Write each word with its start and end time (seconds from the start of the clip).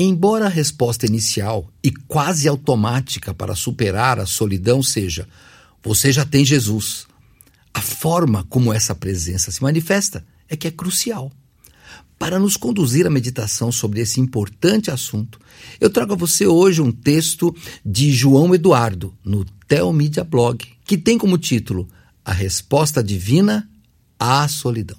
Embora 0.00 0.46
a 0.46 0.48
resposta 0.48 1.06
inicial 1.06 1.68
e 1.82 1.90
quase 1.90 2.46
automática 2.46 3.34
para 3.34 3.56
superar 3.56 4.20
a 4.20 4.26
solidão 4.26 4.80
seja: 4.80 5.26
você 5.82 6.12
já 6.12 6.24
tem 6.24 6.44
Jesus, 6.44 7.08
a 7.74 7.80
forma 7.80 8.44
como 8.48 8.72
essa 8.72 8.94
presença 8.94 9.50
se 9.50 9.60
manifesta 9.60 10.24
é 10.48 10.56
que 10.56 10.68
é 10.68 10.70
crucial. 10.70 11.32
Para 12.16 12.38
nos 12.38 12.56
conduzir 12.56 13.08
à 13.08 13.10
meditação 13.10 13.72
sobre 13.72 14.00
esse 14.00 14.20
importante 14.20 14.88
assunto, 14.88 15.40
eu 15.80 15.90
trago 15.90 16.12
a 16.12 16.16
você 16.16 16.46
hoje 16.46 16.80
um 16.80 16.92
texto 16.92 17.54
de 17.84 18.12
João 18.12 18.54
Eduardo, 18.54 19.12
no 19.24 19.44
Telmídia 19.66 20.22
Blog, 20.22 20.64
que 20.84 20.96
tem 20.96 21.18
como 21.18 21.38
título 21.38 21.88
A 22.24 22.32
Resposta 22.32 23.02
Divina 23.02 23.68
à 24.18 24.46
Solidão. 24.46 24.98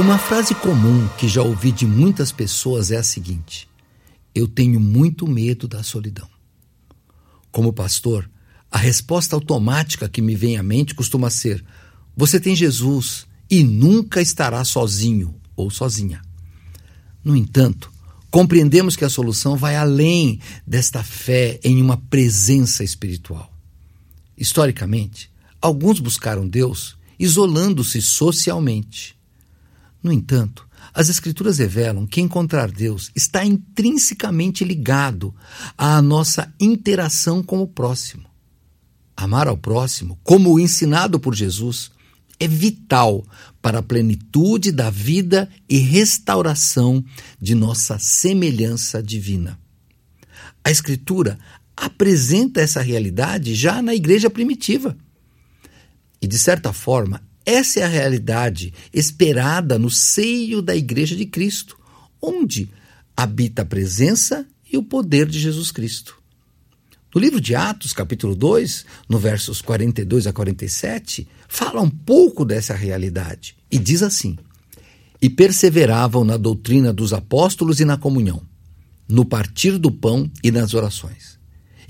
Uma 0.00 0.16
frase 0.16 0.54
comum 0.54 1.06
que 1.18 1.28
já 1.28 1.42
ouvi 1.42 1.70
de 1.70 1.84
muitas 1.84 2.32
pessoas 2.32 2.90
é 2.90 2.96
a 2.96 3.02
seguinte: 3.02 3.68
Eu 4.34 4.48
tenho 4.48 4.80
muito 4.80 5.28
medo 5.28 5.68
da 5.68 5.82
solidão. 5.82 6.26
Como 7.52 7.70
pastor, 7.70 8.28
a 8.70 8.78
resposta 8.78 9.36
automática 9.36 10.08
que 10.08 10.22
me 10.22 10.34
vem 10.34 10.56
à 10.56 10.62
mente 10.62 10.94
costuma 10.94 11.28
ser: 11.28 11.62
Você 12.16 12.40
tem 12.40 12.56
Jesus 12.56 13.26
e 13.50 13.62
nunca 13.62 14.22
estará 14.22 14.64
sozinho 14.64 15.38
ou 15.54 15.70
sozinha. 15.70 16.22
No 17.22 17.36
entanto, 17.36 17.92
compreendemos 18.30 18.96
que 18.96 19.04
a 19.04 19.10
solução 19.10 19.54
vai 19.54 19.76
além 19.76 20.40
desta 20.66 21.04
fé 21.04 21.60
em 21.62 21.78
uma 21.80 21.98
presença 21.98 22.82
espiritual. 22.82 23.52
Historicamente, 24.34 25.30
alguns 25.60 26.00
buscaram 26.00 26.48
Deus 26.48 26.96
isolando-se 27.18 28.00
socialmente. 28.00 29.19
No 30.02 30.12
entanto, 30.12 30.66
as 30.94 31.08
Escrituras 31.08 31.58
revelam 31.58 32.06
que 32.06 32.20
encontrar 32.20 32.70
Deus 32.70 33.10
está 33.14 33.44
intrinsecamente 33.44 34.64
ligado 34.64 35.34
à 35.76 36.00
nossa 36.00 36.52
interação 36.58 37.42
com 37.42 37.60
o 37.60 37.66
próximo. 37.66 38.28
Amar 39.16 39.46
ao 39.46 39.56
próximo, 39.56 40.18
como 40.24 40.58
ensinado 40.58 41.20
por 41.20 41.34
Jesus, 41.34 41.90
é 42.38 42.48
vital 42.48 43.22
para 43.60 43.80
a 43.80 43.82
plenitude 43.82 44.72
da 44.72 44.88
vida 44.88 45.48
e 45.68 45.76
restauração 45.76 47.04
de 47.38 47.54
nossa 47.54 47.98
semelhança 47.98 49.02
divina. 49.02 49.58
A 50.64 50.70
Escritura 50.70 51.38
apresenta 51.76 52.60
essa 52.60 52.80
realidade 52.80 53.54
já 53.54 53.82
na 53.82 53.94
igreja 53.94 54.30
primitiva. 54.30 54.96
E, 56.20 56.26
de 56.26 56.38
certa 56.38 56.72
forma, 56.72 57.22
essa 57.44 57.80
é 57.80 57.82
a 57.82 57.88
realidade 57.88 58.72
esperada 58.92 59.78
no 59.78 59.90
seio 59.90 60.60
da 60.60 60.76
Igreja 60.76 61.16
de 61.16 61.26
Cristo, 61.26 61.78
onde 62.20 62.70
habita 63.16 63.62
a 63.62 63.64
presença 63.64 64.46
e 64.70 64.76
o 64.76 64.82
poder 64.82 65.26
de 65.26 65.38
Jesus 65.38 65.72
Cristo. 65.72 66.20
No 67.12 67.20
livro 67.20 67.40
de 67.40 67.56
Atos, 67.56 67.92
capítulo 67.92 68.36
2, 68.36 68.86
no 69.08 69.18
versos 69.18 69.60
42 69.60 70.28
a 70.28 70.32
47, 70.32 71.26
fala 71.48 71.80
um 71.80 71.90
pouco 71.90 72.44
dessa 72.44 72.72
realidade 72.72 73.56
e 73.68 73.78
diz 73.78 74.02
assim: 74.02 74.38
E 75.20 75.28
perseveravam 75.28 76.22
na 76.24 76.36
doutrina 76.36 76.92
dos 76.92 77.12
apóstolos 77.12 77.80
e 77.80 77.84
na 77.84 77.96
comunhão, 77.96 78.42
no 79.08 79.24
partir 79.24 79.76
do 79.76 79.90
pão 79.90 80.30
e 80.42 80.52
nas 80.52 80.72
orações. 80.72 81.39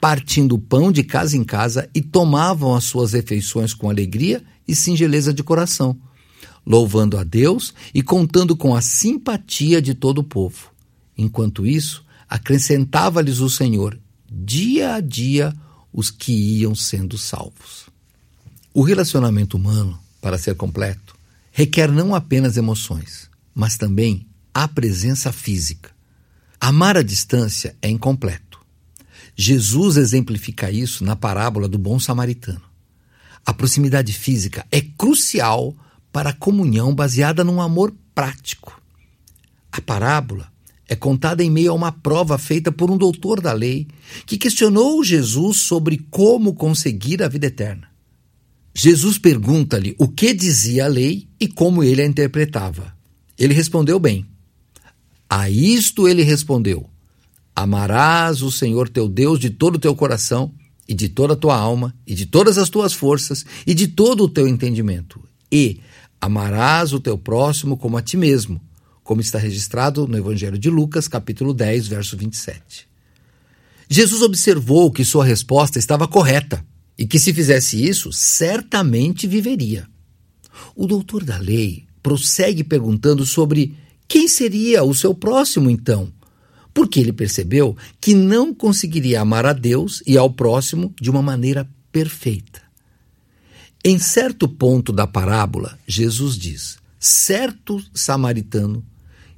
partindo 0.00 0.58
pão 0.58 0.92
de 0.92 1.02
casa 1.02 1.36
em 1.36 1.44
casa 1.44 1.88
e 1.94 2.00
tomavam 2.00 2.74
as 2.74 2.84
suas 2.84 3.12
refeições 3.12 3.72
com 3.72 3.88
alegria 3.88 4.42
e 4.66 4.74
singeleza 4.74 5.32
de 5.32 5.42
coração, 5.42 5.98
louvando 6.64 7.16
a 7.16 7.24
Deus 7.24 7.72
e 7.94 8.02
contando 8.02 8.56
com 8.56 8.74
a 8.74 8.80
simpatia 8.80 9.80
de 9.80 9.94
todo 9.94 10.18
o 10.18 10.24
povo. 10.24 10.70
Enquanto 11.16 11.66
isso, 11.66 12.04
acrescentava-lhes 12.28 13.40
o 13.40 13.48
Senhor, 13.48 13.98
dia 14.30 14.94
a 14.94 15.00
dia, 15.00 15.54
os 15.92 16.10
que 16.10 16.32
iam 16.32 16.74
sendo 16.74 17.16
salvos. 17.16 17.86
O 18.74 18.82
relacionamento 18.82 19.56
humano, 19.56 19.98
para 20.20 20.36
ser 20.36 20.54
completo, 20.54 21.16
requer 21.50 21.90
não 21.90 22.14
apenas 22.14 22.58
emoções, 22.58 23.30
mas 23.54 23.78
também 23.78 24.26
a 24.52 24.68
presença 24.68 25.32
física. 25.32 25.90
Amar 26.60 26.96
à 26.96 27.02
distância 27.02 27.74
é 27.80 27.88
incompleto. 27.88 28.45
Jesus 29.36 29.98
exemplifica 29.98 30.70
isso 30.70 31.04
na 31.04 31.14
parábola 31.14 31.68
do 31.68 31.76
bom 31.76 32.00
samaritano. 32.00 32.62
A 33.44 33.52
proximidade 33.52 34.12
física 34.12 34.66
é 34.72 34.80
crucial 34.80 35.76
para 36.10 36.30
a 36.30 36.32
comunhão 36.32 36.94
baseada 36.94 37.44
num 37.44 37.60
amor 37.60 37.94
prático. 38.14 38.80
A 39.70 39.80
parábola 39.80 40.50
é 40.88 40.96
contada 40.96 41.44
em 41.44 41.50
meio 41.50 41.72
a 41.72 41.74
uma 41.74 41.92
prova 41.92 42.38
feita 42.38 42.72
por 42.72 42.90
um 42.90 42.96
doutor 42.96 43.40
da 43.40 43.52
lei 43.52 43.86
que 44.24 44.38
questionou 44.38 45.04
Jesus 45.04 45.58
sobre 45.58 45.98
como 46.10 46.54
conseguir 46.54 47.22
a 47.22 47.28
vida 47.28 47.46
eterna. 47.46 47.88
Jesus 48.74 49.18
pergunta-lhe 49.18 49.94
o 49.98 50.08
que 50.08 50.32
dizia 50.32 50.86
a 50.86 50.88
lei 50.88 51.28
e 51.38 51.46
como 51.46 51.84
ele 51.84 52.02
a 52.02 52.06
interpretava. 52.06 52.96
Ele 53.38 53.52
respondeu 53.52 53.98
bem. 53.98 54.26
A 55.28 55.50
isto 55.50 56.08
ele 56.08 56.22
respondeu: 56.22 56.88
Amarás 57.58 58.42
o 58.42 58.52
Senhor 58.52 58.86
teu 58.86 59.08
Deus 59.08 59.40
de 59.40 59.48
todo 59.48 59.76
o 59.76 59.78
teu 59.78 59.96
coração, 59.96 60.52
e 60.86 60.94
de 60.94 61.08
toda 61.08 61.32
a 61.32 61.36
tua 61.36 61.56
alma, 61.56 61.94
e 62.06 62.14
de 62.14 62.26
todas 62.26 62.58
as 62.58 62.68
tuas 62.68 62.92
forças, 62.92 63.46
e 63.66 63.74
de 63.74 63.88
todo 63.88 64.24
o 64.24 64.28
teu 64.28 64.46
entendimento. 64.46 65.20
E 65.50 65.80
amarás 66.20 66.92
o 66.92 67.00
teu 67.00 67.16
próximo 67.16 67.76
como 67.76 67.96
a 67.96 68.02
ti 68.02 68.16
mesmo, 68.16 68.60
como 69.02 69.20
está 69.20 69.38
registrado 69.38 70.06
no 70.06 70.18
Evangelho 70.18 70.58
de 70.58 70.68
Lucas, 70.68 71.08
capítulo 71.08 71.54
10, 71.54 71.88
verso 71.88 72.16
27. 72.16 72.86
Jesus 73.88 74.20
observou 74.20 74.90
que 74.90 75.04
sua 75.04 75.24
resposta 75.24 75.78
estava 75.78 76.06
correta 76.06 76.64
e 76.98 77.06
que, 77.06 77.18
se 77.18 77.32
fizesse 77.32 77.82
isso, 77.82 78.12
certamente 78.12 79.26
viveria. 79.26 79.88
O 80.74 80.86
doutor 80.86 81.24
da 81.24 81.38
lei 81.38 81.86
prossegue 82.02 82.62
perguntando 82.62 83.24
sobre 83.24 83.76
quem 84.08 84.28
seria 84.28 84.84
o 84.84 84.94
seu 84.94 85.14
próximo, 85.14 85.70
então, 85.70 86.12
porque 86.76 87.00
ele 87.00 87.12
percebeu 87.14 87.74
que 87.98 88.12
não 88.12 88.52
conseguiria 88.52 89.22
amar 89.22 89.46
a 89.46 89.54
Deus 89.54 90.02
e 90.06 90.18
ao 90.18 90.28
próximo 90.28 90.94
de 91.00 91.08
uma 91.08 91.22
maneira 91.22 91.66
perfeita. 91.90 92.60
Em 93.82 93.98
certo 93.98 94.46
ponto 94.46 94.92
da 94.92 95.06
parábola, 95.06 95.78
Jesus 95.88 96.36
diz: 96.36 96.76
certo 97.00 97.82
samaritano 97.94 98.84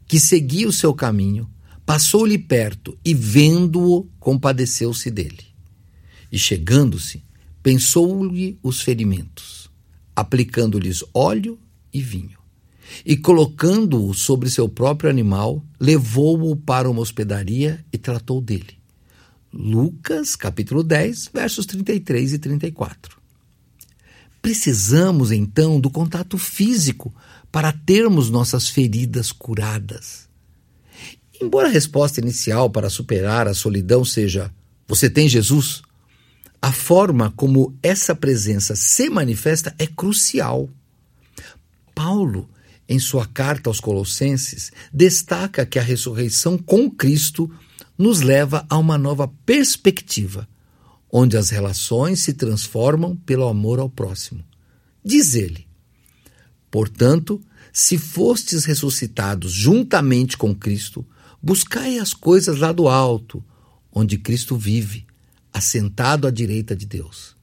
que 0.08 0.18
seguia 0.18 0.68
o 0.68 0.72
seu 0.72 0.92
caminho 0.92 1.48
passou-lhe 1.86 2.38
perto 2.38 2.98
e, 3.04 3.14
vendo-o, 3.14 4.08
compadeceu-se 4.18 5.08
dele. 5.08 5.44
E 6.32 6.36
chegando-se, 6.36 7.22
pensou-lhe 7.62 8.58
os 8.64 8.80
ferimentos, 8.80 9.70
aplicando-lhes 10.16 11.04
óleo 11.14 11.56
e 11.94 12.00
vinho 12.00 12.37
e, 13.04 13.16
colocando-o 13.16 14.14
sobre 14.14 14.50
seu 14.50 14.68
próprio 14.68 15.10
animal, 15.10 15.62
levou-o 15.80 16.56
para 16.56 16.90
uma 16.90 17.00
hospedaria 17.00 17.84
e 17.92 17.98
tratou 17.98 18.40
dele. 18.40 18.78
Lucas, 19.52 20.36
capítulo 20.36 20.82
10, 20.82 21.30
versos 21.32 21.66
33 21.66 22.34
e 22.34 22.38
34. 22.38 23.18
Precisamos 24.40 25.32
então 25.32 25.80
do 25.80 25.90
contato 25.90 26.38
físico 26.38 27.14
para 27.50 27.72
termos 27.72 28.30
nossas 28.30 28.68
feridas 28.68 29.32
curadas. 29.32 30.28
Embora 31.40 31.68
a 31.68 31.70
resposta 31.70 32.20
inicial 32.20 32.68
para 32.68 32.90
superar 32.90 33.48
a 33.48 33.54
solidão 33.54 34.04
seja: 34.04 34.52
Você 34.86 35.08
tem 35.08 35.28
Jesus? 35.28 35.82
A 36.60 36.72
forma 36.72 37.32
como 37.36 37.76
essa 37.82 38.14
presença 38.14 38.74
se 38.74 39.08
manifesta 39.08 39.74
é 39.78 39.86
crucial. 39.86 40.68
Paulo 41.94 42.48
em 42.88 42.98
sua 42.98 43.26
carta 43.26 43.68
aos 43.68 43.80
Colossenses, 43.80 44.72
destaca 44.92 45.66
que 45.66 45.78
a 45.78 45.82
ressurreição 45.82 46.56
com 46.56 46.90
Cristo 46.90 47.50
nos 47.98 48.20
leva 48.20 48.64
a 48.70 48.78
uma 48.78 48.96
nova 48.96 49.28
perspectiva, 49.44 50.48
onde 51.10 51.36
as 51.36 51.50
relações 51.50 52.20
se 52.20 52.32
transformam 52.32 53.16
pelo 53.16 53.46
amor 53.46 53.78
ao 53.78 53.90
próximo. 53.90 54.42
Diz 55.04 55.34
ele: 55.34 55.66
Portanto, 56.70 57.40
Se 57.70 57.98
fostes 57.98 58.64
ressuscitados 58.64 59.52
juntamente 59.52 60.36
com 60.36 60.54
Cristo, 60.54 61.06
buscai 61.40 61.98
as 61.98 62.12
coisas 62.12 62.58
lá 62.58 62.72
do 62.72 62.88
alto, 62.88 63.44
onde 63.92 64.18
Cristo 64.18 64.56
vive, 64.56 65.06
assentado 65.52 66.26
à 66.26 66.30
direita 66.30 66.74
de 66.74 66.86
Deus. 66.86 67.36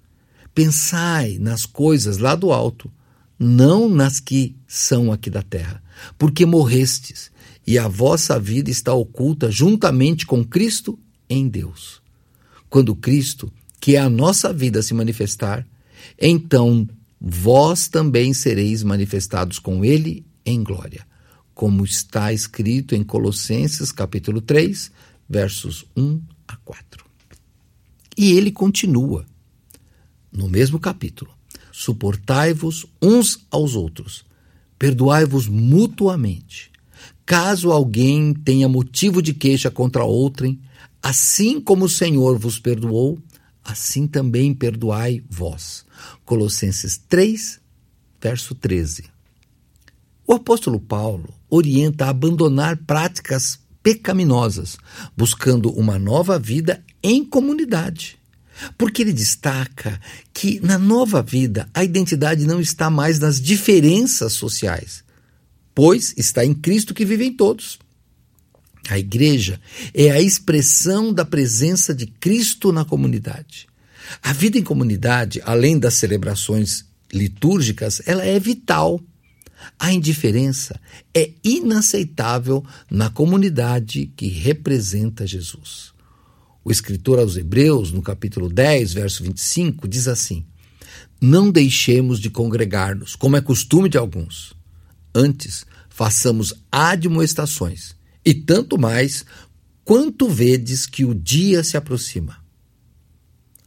Pensai 0.53 1.37
nas 1.39 1.65
coisas 1.65 2.17
lá 2.17 2.35
do 2.35 2.51
alto, 2.51 2.91
não 3.37 3.89
nas 3.89 4.19
que 4.19 4.55
são 4.67 5.11
aqui 5.11 5.29
da 5.29 5.41
terra, 5.41 5.83
porque 6.17 6.45
morrestes, 6.45 7.31
e 7.67 7.79
a 7.79 7.87
vossa 7.87 8.39
vida 8.39 8.69
está 8.69 8.93
oculta 8.93 9.49
juntamente 9.49 10.25
com 10.25 10.43
Cristo 10.43 10.99
em 11.29 11.47
Deus. 11.47 12.01
Quando 12.69 12.95
Cristo, 12.95 13.51
que 13.79 13.95
é 13.95 13.99
a 13.99 14.09
nossa 14.09 14.53
vida, 14.53 14.81
se 14.81 14.93
manifestar, 14.93 15.65
então 16.19 16.87
vós 17.19 17.87
também 17.87 18.33
sereis 18.33 18.83
manifestados 18.83 19.57
com 19.57 19.83
ele 19.83 20.25
em 20.45 20.63
glória, 20.63 21.05
como 21.53 21.83
está 21.83 22.31
escrito 22.31 22.93
em 22.93 23.03
Colossenses 23.03 23.91
capítulo 23.91 24.41
3, 24.41 24.91
versos 25.27 25.85
1 25.95 26.21
a 26.47 26.55
4. 26.57 27.03
E 28.17 28.33
ele 28.33 28.51
continua 28.51 29.25
no 30.31 30.47
mesmo 30.47 30.79
capítulo: 30.79 31.34
Suportai-vos 31.77 32.85
uns 33.01 33.45
aos 33.51 33.75
outros, 33.75 34.23
perdoai-vos 34.79 35.45
mutuamente. 35.49 36.71
Caso 37.25 37.69
alguém 37.69 38.33
tenha 38.33 38.69
motivo 38.69 39.21
de 39.21 39.33
queixa 39.33 39.69
contra 39.69 40.05
outrem, 40.05 40.57
assim 41.03 41.59
como 41.59 41.83
o 41.83 41.89
Senhor 41.89 42.39
vos 42.39 42.57
perdoou, 42.57 43.19
assim 43.61 44.07
também 44.07 44.53
perdoai 44.53 45.21
vós. 45.29 45.85
Colossenses 46.23 46.97
3, 47.09 47.59
verso 48.21 48.55
13. 48.55 49.03
O 50.25 50.31
apóstolo 50.31 50.79
Paulo 50.79 51.27
orienta 51.49 52.05
a 52.05 52.09
abandonar 52.09 52.77
práticas 52.85 53.59
pecaminosas, 53.83 54.77
buscando 55.15 55.69
uma 55.71 55.99
nova 55.99 56.39
vida 56.39 56.81
em 57.03 57.25
comunidade. 57.25 58.17
Porque 58.77 59.01
ele 59.01 59.13
destaca 59.13 59.99
que 60.33 60.59
na 60.61 60.77
nova 60.77 61.21
vida 61.21 61.69
a 61.73 61.83
identidade 61.83 62.45
não 62.45 62.59
está 62.61 62.89
mais 62.89 63.19
nas 63.19 63.39
diferenças 63.39 64.33
sociais, 64.33 65.03
pois 65.73 66.13
está 66.17 66.45
em 66.45 66.53
Cristo 66.53 66.93
que 66.93 67.05
vivem 67.05 67.33
todos. 67.33 67.77
A 68.89 68.99
igreja 68.99 69.59
é 69.93 70.11
a 70.11 70.21
expressão 70.21 71.11
da 71.11 71.25
presença 71.25 71.93
de 71.93 72.05
Cristo 72.05 72.71
na 72.71 72.85
comunidade. 72.85 73.67
A 74.21 74.31
vida 74.31 74.57
em 74.57 74.63
comunidade, 74.63 75.41
além 75.43 75.79
das 75.79 75.95
celebrações 75.95 76.85
litúrgicas, 77.11 78.01
ela 78.05 78.23
é 78.23 78.39
vital. 78.39 79.01
A 79.79 79.91
indiferença 79.91 80.79
é 81.13 81.31
inaceitável 81.43 82.63
na 82.89 83.09
comunidade 83.09 84.11
que 84.15 84.27
representa 84.27 85.25
Jesus. 85.25 85.94
O 86.65 86.71
escritor 86.71 87.19
aos 87.19 87.37
Hebreus, 87.37 87.91
no 87.91 88.01
capítulo 88.01 88.49
10, 88.49 88.93
verso 88.93 89.23
25, 89.23 89.87
diz 89.87 90.07
assim: 90.07 90.43
Não 91.21 91.51
deixemos 91.51 92.19
de 92.19 92.31
congregar-nos, 92.31 93.15
como 93.15 93.37
é 93.37 93.41
costume 93.41 93.87
de 93.87 93.99
alguns. 93.99 94.55
Antes, 95.13 95.63
façamos 95.87 96.55
admoestações, 96.71 97.95
e 98.25 98.33
tanto 98.33 98.79
mais 98.79 99.23
quanto 99.83 100.27
vedes 100.27 100.87
que 100.87 101.05
o 101.05 101.13
dia 101.13 101.63
se 101.63 101.77
aproxima. 101.77 102.43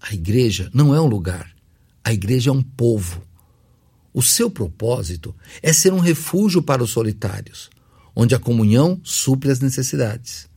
A 0.01 0.13
igreja 0.13 0.69
não 0.75 0.93
é 0.93 1.01
um 1.01 1.07
lugar, 1.07 1.55
a 2.03 2.13
igreja 2.13 2.51
é 2.51 2.53
um 2.53 2.63
povo. 2.63 3.23
O 4.13 4.25
seu 4.25 4.51
propósito 4.51 5.33
é 5.63 5.73
ser 5.73 5.93
um 5.93 6.01
refúgio 6.01 6.61
para 6.61 6.83
os 6.83 6.91
solitários, 6.91 7.71
onde 8.15 8.35
a 8.35 8.41
comunhão 8.41 9.01
supre 9.05 9.53
as 9.53 9.61
necessidades. 9.61 10.49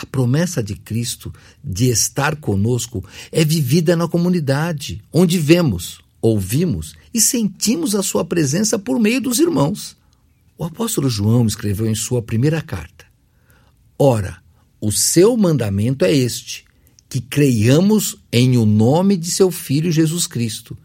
A 0.00 0.06
promessa 0.06 0.62
de 0.62 0.76
Cristo 0.76 1.34
de 1.62 1.90
estar 1.90 2.36
conosco 2.36 3.04
é 3.32 3.44
vivida 3.44 3.96
na 3.96 4.06
comunidade, 4.06 5.02
onde 5.12 5.40
vemos, 5.40 5.98
ouvimos 6.22 6.94
e 7.12 7.20
sentimos 7.20 7.96
a 7.96 8.02
sua 8.04 8.24
presença 8.24 8.78
por 8.78 9.00
meio 9.00 9.20
dos 9.20 9.40
irmãos. 9.40 9.96
O 10.56 10.62
apóstolo 10.62 11.10
João 11.10 11.48
escreveu 11.48 11.84
em 11.84 11.96
sua 11.96 12.22
primeira 12.22 12.62
carta: 12.62 13.06
Ora, 13.98 14.40
o 14.80 14.92
seu 14.92 15.36
mandamento 15.36 16.04
é 16.04 16.14
este: 16.14 16.64
que 17.08 17.20
creiamos 17.20 18.18
em 18.32 18.56
o 18.56 18.64
nome 18.64 19.16
de 19.16 19.32
seu 19.32 19.50
Filho 19.50 19.90
Jesus 19.90 20.28
Cristo 20.28 20.78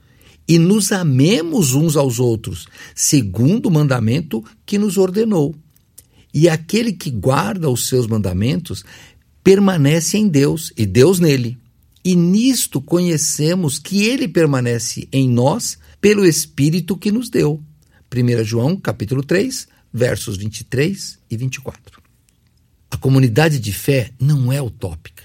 e 0.48 0.58
nos 0.58 0.92
amemos 0.92 1.76
uns 1.76 1.96
aos 1.96 2.18
outros, 2.18 2.68
segundo 2.96 3.68
o 3.68 3.72
mandamento 3.72 4.44
que 4.66 4.80
nos 4.80 4.98
ordenou. 4.98 5.54
E 6.34 6.50
aquele 6.50 6.94
que 6.94 7.12
guarda 7.12 7.70
os 7.70 7.88
seus 7.88 8.08
mandamentos 8.08 8.84
permanece 9.44 10.18
em 10.18 10.28
Deus 10.28 10.74
e 10.76 10.86
Deus 10.86 11.20
nele. 11.20 11.58
E 12.04 12.16
nisto 12.16 12.82
conhecemos 12.82 13.78
que 13.78 14.04
ele 14.04 14.28
permanece 14.28 15.08
em 15.12 15.30
nós 15.30 15.78
pelo 16.02 16.26
Espírito 16.26 16.98
que 16.98 17.12
nos 17.12 17.30
deu. 17.30 17.62
1 18.14 18.44
João, 18.44 18.76
capítulo 18.76 19.24
3, 19.24 19.68
versos 19.94 20.38
23 20.38 21.20
e 21.30 21.38
24. 21.38 22.02
A 22.92 22.98
comunidade 22.98 23.60
de 23.60 23.72
fé 23.72 24.12
não 24.20 24.52
é 24.52 24.62
utópica. 24.62 25.24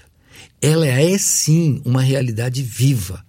Ela 0.61 0.87
é 0.87 1.17
sim 1.17 1.81
uma 1.85 2.01
realidade 2.01 2.63
viva. 2.63 3.25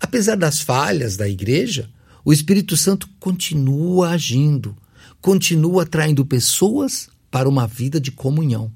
Apesar 0.00 0.36
das 0.36 0.60
falhas 0.60 1.16
da 1.16 1.28
igreja, 1.28 1.90
o 2.24 2.32
Espírito 2.32 2.76
Santo 2.76 3.08
continua 3.18 4.10
agindo, 4.10 4.76
continua 5.20 5.82
atraindo 5.82 6.24
pessoas 6.24 7.08
para 7.30 7.48
uma 7.48 7.66
vida 7.66 8.00
de 8.00 8.10
comunhão. 8.10 8.72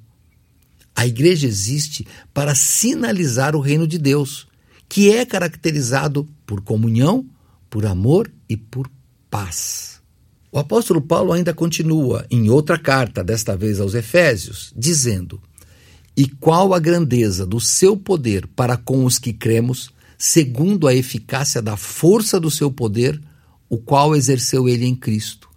A 0.94 1.06
igreja 1.06 1.46
existe 1.46 2.06
para 2.34 2.54
sinalizar 2.54 3.56
o 3.56 3.60
reino 3.60 3.86
de 3.86 3.98
Deus, 3.98 4.46
que 4.88 5.10
é 5.10 5.24
caracterizado 5.24 6.28
por 6.46 6.60
comunhão, 6.60 7.26
por 7.70 7.86
amor 7.86 8.30
e 8.48 8.56
por 8.56 8.90
paz. 9.30 10.02
O 10.50 10.58
apóstolo 10.58 11.00
Paulo 11.00 11.32
ainda 11.32 11.54
continua 11.54 12.26
em 12.30 12.50
outra 12.50 12.78
carta, 12.78 13.24
desta 13.24 13.56
vez 13.56 13.80
aos 13.80 13.94
Efésios, 13.94 14.70
dizendo: 14.76 15.40
E 16.14 16.28
qual 16.28 16.74
a 16.74 16.78
grandeza 16.78 17.46
do 17.46 17.58
seu 17.58 17.96
poder 17.96 18.46
para 18.48 18.76
com 18.76 19.06
os 19.06 19.18
que 19.18 19.32
cremos, 19.32 19.90
segundo 20.18 20.86
a 20.86 20.94
eficácia 20.94 21.62
da 21.62 21.74
força 21.74 22.38
do 22.38 22.50
seu 22.50 22.70
poder, 22.70 23.18
o 23.66 23.78
qual 23.78 24.14
exerceu 24.14 24.68
ele 24.68 24.84
em 24.84 24.94
Cristo, 24.94 25.48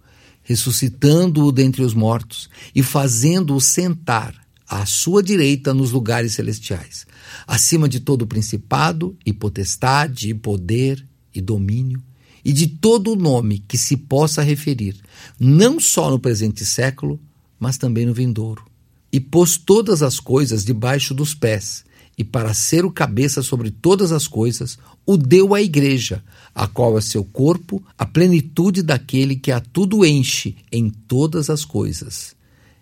ressuscitando-o 0.46 1.50
dentre 1.50 1.82
os 1.82 1.92
mortos 1.92 2.48
e 2.72 2.82
fazendo-o 2.82 3.60
sentar 3.60 4.32
à 4.68 4.86
sua 4.86 5.22
direita 5.22 5.74
nos 5.74 5.90
lugares 5.90 6.34
celestiais, 6.34 7.04
acima 7.46 7.88
de 7.88 7.98
todo 8.00 8.26
principado 8.26 9.16
e 9.26 9.32
potestade 9.32 10.30
e 10.30 10.34
poder 10.34 11.04
e 11.34 11.40
domínio 11.40 12.00
e 12.44 12.52
de 12.52 12.68
todo 12.68 13.12
o 13.12 13.16
nome 13.16 13.64
que 13.66 13.76
se 13.76 13.96
possa 13.96 14.40
referir, 14.40 14.96
não 15.38 15.80
só 15.80 16.08
no 16.08 16.18
presente 16.18 16.64
século, 16.64 17.20
mas 17.58 17.76
também 17.76 18.06
no 18.06 18.14
vindouro. 18.14 18.64
E 19.12 19.18
pôs 19.18 19.56
todas 19.56 20.00
as 20.00 20.20
coisas 20.20 20.64
debaixo 20.64 21.12
dos 21.12 21.34
pés, 21.34 21.84
e 22.18 22.24
para 22.24 22.54
ser 22.54 22.84
o 22.84 22.90
cabeça 22.90 23.42
sobre 23.42 23.70
todas 23.70 24.10
as 24.10 24.26
coisas, 24.26 24.78
o 25.04 25.16
deu 25.16 25.54
à 25.54 25.60
igreja, 25.60 26.24
a 26.54 26.66
qual 26.66 26.96
é 26.96 27.00
seu 27.00 27.22
corpo, 27.22 27.84
a 27.98 28.06
plenitude 28.06 28.82
daquele 28.82 29.36
que 29.36 29.52
a 29.52 29.60
tudo 29.60 30.04
enche 30.04 30.56
em 30.72 30.88
todas 30.88 31.50
as 31.50 31.64
coisas. 31.64 32.34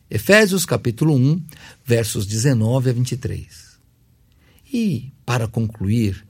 Efésios 0.08 0.64
capítulo 0.64 1.14
1, 1.16 1.42
versos 1.84 2.26
19 2.26 2.90
a 2.90 2.92
23. 2.92 3.74
E, 4.72 5.12
para 5.26 5.48
concluir, 5.48 6.24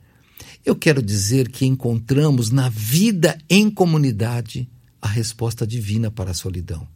eu 0.65 0.75
quero 0.75 1.03
dizer 1.03 1.51
que 1.51 1.67
encontramos 1.67 2.51
na 2.51 2.71
vida 2.71 3.37
em 3.51 3.71
comunidade 3.71 4.69
a 5.01 5.09
resposta 5.09 5.67
divina 5.67 6.11
para 6.11 6.31
a 6.31 6.35
solidão. 6.35 6.89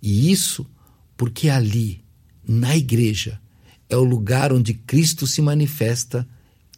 E 0.00 0.30
isso 0.30 0.66
porque 1.18 1.50
ali, 1.50 2.02
na 2.46 2.74
igreja, 2.74 3.38
é 3.88 3.96
o 3.96 4.04
lugar 4.04 4.52
onde 4.52 4.74
Cristo 4.74 5.26
se 5.26 5.40
manifesta 5.40 6.26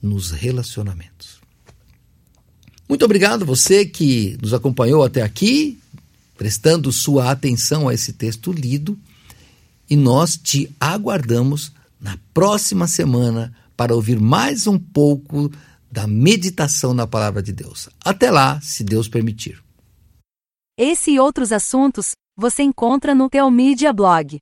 nos 0.02 0.30
relacionamentos. 0.30 1.40
Muito 2.88 3.04
obrigado 3.04 3.46
você 3.46 3.84
que 3.84 4.36
nos 4.42 4.52
acompanhou 4.52 5.04
até 5.04 5.22
aqui, 5.22 5.78
prestando 6.36 6.90
sua 6.90 7.30
atenção 7.30 7.88
a 7.88 7.94
esse 7.94 8.12
texto 8.12 8.52
lido, 8.52 8.98
e 9.88 9.96
nós 9.96 10.36
te 10.36 10.74
aguardamos 10.80 11.72
na 12.00 12.18
próxima 12.32 12.86
semana 12.86 13.54
para 13.76 13.94
ouvir 13.94 14.18
mais 14.18 14.66
um 14.66 14.78
pouco 14.78 15.50
da 15.90 16.06
meditação 16.06 16.94
na 16.94 17.06
palavra 17.06 17.42
de 17.42 17.52
Deus. 17.52 17.88
Até 18.04 18.30
lá, 18.30 18.60
se 18.60 18.84
Deus 18.84 19.08
permitir. 19.08 19.62
Esse 20.78 21.12
e 21.12 21.20
outros 21.20 21.52
assuntos 21.52 22.12
você 22.36 22.62
encontra 22.62 23.14
no 23.14 23.28
Teomídia 23.28 23.92
Blog. 23.92 24.38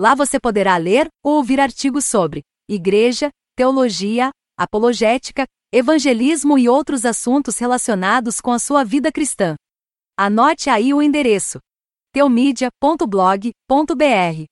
Lá 0.00 0.14
você 0.14 0.40
poderá 0.40 0.78
ler 0.78 1.10
ou 1.22 1.34
ouvir 1.34 1.60
artigos 1.60 2.06
sobre 2.06 2.40
igreja, 2.66 3.28
teologia, 3.54 4.30
apologética, 4.58 5.44
evangelismo 5.70 6.56
e 6.56 6.70
outros 6.70 7.04
assuntos 7.04 7.58
relacionados 7.58 8.40
com 8.40 8.50
a 8.50 8.58
sua 8.58 8.82
vida 8.82 9.12
cristã. 9.12 9.56
Anote 10.18 10.70
aí 10.70 10.94
o 10.94 11.02
endereço 11.02 11.58
teomídia.blog.br. 12.14 14.44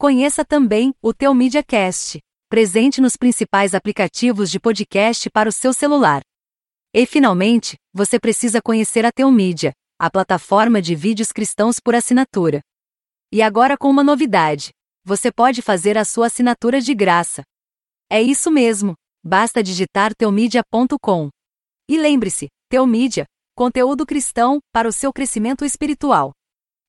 Conheça 0.00 0.46
também 0.46 0.94
o 1.02 1.12
Teomídia 1.12 1.62
Cast, 1.62 2.18
presente 2.48 2.98
nos 2.98 3.16
principais 3.16 3.74
aplicativos 3.74 4.50
de 4.50 4.58
podcast 4.58 5.28
para 5.28 5.50
o 5.50 5.52
seu 5.52 5.74
celular. 5.74 6.22
E 6.94 7.04
finalmente, 7.04 7.76
você 7.92 8.18
precisa 8.18 8.62
conhecer 8.62 9.04
a 9.04 9.12
Teomídia, 9.12 9.74
a 10.00 10.10
plataforma 10.10 10.80
de 10.80 10.94
vídeos 10.94 11.32
cristãos 11.32 11.78
por 11.78 11.94
assinatura. 11.94 12.62
E 13.30 13.42
agora 13.42 13.76
com 13.76 13.90
uma 13.90 14.02
novidade: 14.02 14.70
você 15.06 15.30
pode 15.30 15.62
fazer 15.62 15.96
a 15.96 16.04
sua 16.04 16.26
assinatura 16.26 16.80
de 16.80 16.92
graça. 16.92 17.44
É 18.10 18.20
isso 18.20 18.50
mesmo, 18.50 18.94
basta 19.24 19.62
digitar 19.62 20.12
teomídia.com. 20.12 21.30
E 21.88 21.96
lembre-se, 21.96 22.48
Teomídia, 22.68 23.24
conteúdo 23.54 24.04
cristão 24.04 24.58
para 24.72 24.88
o 24.88 24.92
seu 24.92 25.12
crescimento 25.12 25.64
espiritual. 25.64 26.32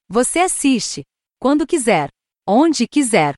Você 0.09 0.39
assiste, 0.39 1.03
quando 1.39 1.67
quiser, 1.67 2.09
onde 2.47 2.87
quiser 2.87 3.35